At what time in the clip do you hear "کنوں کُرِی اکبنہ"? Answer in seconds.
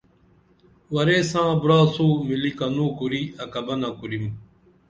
2.57-3.89